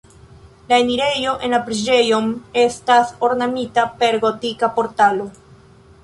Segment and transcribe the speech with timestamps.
[0.69, 5.29] La enirejo en la preĝejon estas ornamita per gotika portalo.